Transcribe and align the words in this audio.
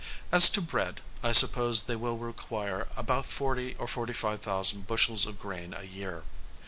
As 0.31 0.49
to 0.49 0.61
bread, 0.61 0.99
I 1.21 1.31
suppose 1.31 1.81
they 1.81 1.95
will 1.95 2.17
require 2.17 2.87
about 2.97 3.27
forty 3.27 3.75
or 3.75 3.87
forty 3.87 4.13
five 4.13 4.41
thousand 4.41 4.87
bushels 4.87 5.27
of 5.27 5.37
grain 5.37 5.75
a 5.75 5.83
year. 5.83 6.23